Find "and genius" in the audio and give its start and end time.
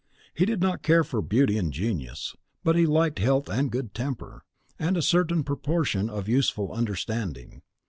1.59-2.35